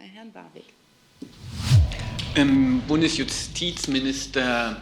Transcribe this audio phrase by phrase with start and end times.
[0.00, 0.64] bei Herrn Warwick.
[2.34, 4.80] Ähm, Bundesjustizminister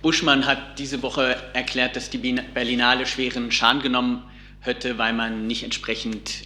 [0.00, 4.22] Buschmann hat diese Woche erklärt, dass die Berlinale schweren Schaden genommen
[4.60, 6.44] hätte, weil man nicht entsprechend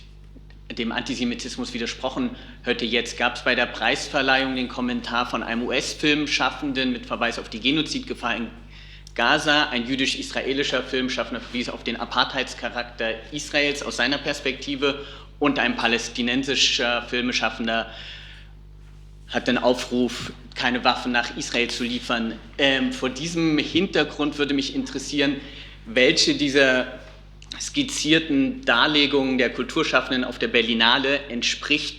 [0.73, 2.31] dem Antisemitismus widersprochen
[2.63, 2.85] hätte.
[2.85, 7.61] Jetzt gab es bei der Preisverleihung den Kommentar von einem US-Filmschaffenden mit Verweis auf die
[7.61, 8.49] Genozidgefahr in
[9.15, 9.69] Gaza.
[9.71, 15.05] Ein jüdisch-israelischer Filmschaffender verwies auf den Apartheidscharakter Israels aus seiner Perspektive
[15.39, 17.91] und ein palästinensischer Filmschaffender
[19.29, 22.39] hat den Aufruf, keine Waffen nach Israel zu liefern.
[22.59, 25.37] Ähm, vor diesem Hintergrund würde mich interessieren,
[25.87, 26.87] welche dieser
[27.61, 31.97] skizzierten Darlegungen der Kulturschaffenden auf der Berlinale entspricht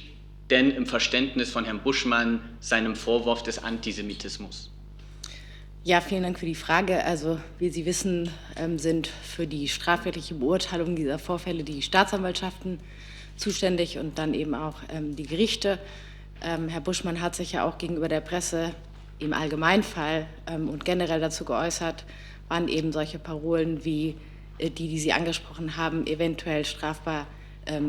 [0.50, 4.72] denn im Verständnis von Herrn Buschmann seinem Vorwurf des Antisemitismus?
[5.88, 7.06] Ja, vielen Dank für die Frage.
[7.06, 12.80] Also, wie Sie wissen, ähm, sind für die strafrechtliche Beurteilung dieser Vorfälle die Staatsanwaltschaften
[13.38, 15.78] zuständig und dann eben auch ähm, die Gerichte.
[16.42, 18.72] Ähm, Herr Buschmann hat sich ja auch gegenüber der Presse
[19.20, 22.04] im Allgemeinfall und generell dazu geäußert,
[22.48, 24.16] wann eben solche Parolen wie
[24.58, 27.28] äh, die, die Sie angesprochen haben, eventuell strafbar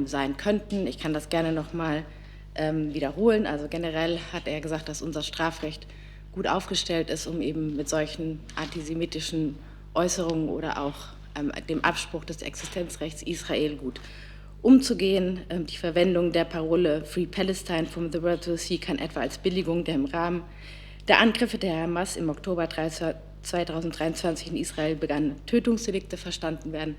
[0.04, 0.86] sein könnten.
[0.86, 2.02] Ich kann das gerne noch mal
[2.54, 3.46] wiederholen.
[3.46, 5.86] Also generell hat er gesagt, dass unser Strafrecht
[6.36, 9.56] gut aufgestellt ist, um eben mit solchen antisemitischen
[9.94, 10.94] Äußerungen oder auch
[11.34, 14.00] ähm, dem Abspruch des Existenzrechts Israel gut
[14.60, 15.40] umzugehen.
[15.48, 19.20] Ähm, die Verwendung der Parole Free Palestine from the World to the Sea kann etwa
[19.20, 20.42] als Billigung der im Rahmen
[21.08, 26.96] der Angriffe der Hamas im Oktober 2023 in Israel begannene Tötungsdelikte verstanden werden.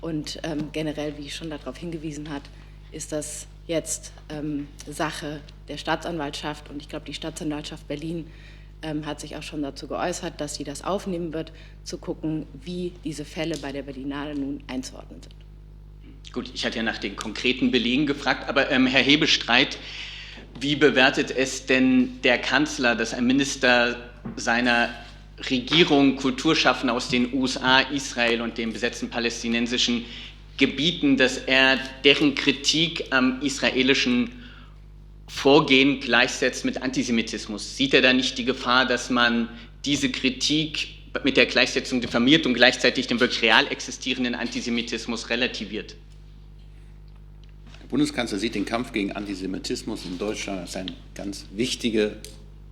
[0.00, 2.42] Und ähm, generell, wie ich schon darauf hingewiesen hat,
[2.90, 8.28] ist das jetzt ähm, Sache der Staatsanwaltschaft und ich glaube, die Staatsanwaltschaft Berlin
[8.82, 11.52] ähm, hat sich auch schon dazu geäußert, dass sie das aufnehmen wird,
[11.84, 15.34] zu gucken, wie diese Fälle bei der Berlinale nun einzuordnen sind.
[16.32, 19.78] Gut, ich hatte ja nach den konkreten Belegen gefragt, aber ähm, Herr Hebestreit,
[20.60, 23.96] wie bewertet es denn der Kanzler, dass ein Minister
[24.36, 24.90] seiner
[25.50, 30.04] Regierung Kulturschaffende aus den USA, Israel und den besetzten palästinensischen
[30.56, 34.32] Gebieten, dass er deren Kritik am israelischen
[35.28, 37.76] Vorgehen gleichsetzt mit Antisemitismus.
[37.76, 39.50] Sieht er da nicht die Gefahr, dass man
[39.84, 40.88] diese Kritik
[41.22, 45.96] mit der Gleichsetzung diffamiert und gleichzeitig den wirklich real existierenden Antisemitismus relativiert?
[47.82, 52.16] Der Bundeskanzler sieht den Kampf gegen Antisemitismus in Deutschland als ein ganz, wichtige,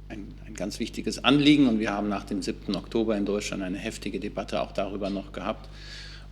[0.08, 1.66] ein, ein ganz wichtiges Anliegen.
[1.66, 2.74] Und wir haben nach dem 7.
[2.74, 5.68] Oktober in Deutschland eine heftige Debatte auch darüber noch gehabt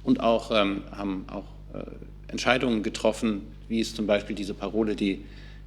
[0.03, 1.83] und auch, ähm, haben auch äh,
[2.29, 5.23] Entscheidungen getroffen, wie es zum Beispiel diese Parole, die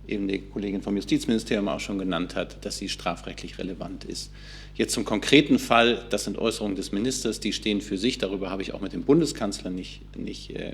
[0.08, 4.32] eben die Kollegin vom Justizministerium auch schon genannt hat, dass sie strafrechtlich relevant ist.
[4.76, 8.20] Jetzt zum konkreten Fall, das sind Äußerungen des Ministers, die stehen für sich.
[8.20, 10.74] Darüber habe ich auch mit dem Bundeskanzler nicht, nicht äh,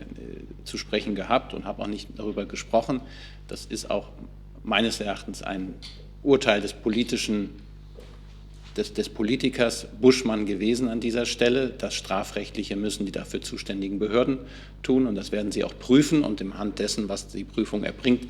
[0.66, 2.99] zu sprechen gehabt und habe auch nicht darüber gesprochen.
[3.47, 4.09] Das ist auch
[4.63, 5.73] meines Erachtens ein
[6.21, 7.50] Urteil des politischen
[8.77, 11.71] des, des, Politikers Buschmann gewesen an dieser Stelle.
[11.77, 14.39] Das Strafrechtliche müssen die dafür zuständigen Behörden
[14.81, 18.25] tun und das werden sie auch prüfen und im Hand dessen, was die Prüfung erbringt,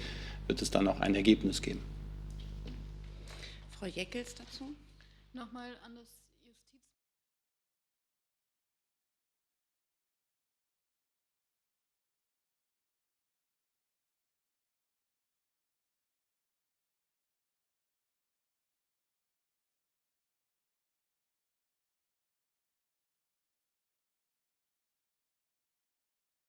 [0.48, 1.82] wird es dann auch ein Ergebnis geben.
[3.72, 4.76] Frau Jeckels dazu?
[5.34, 6.08] Nochmal an das